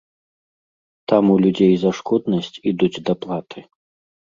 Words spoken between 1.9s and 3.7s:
шкоднасць ідуць даплаты.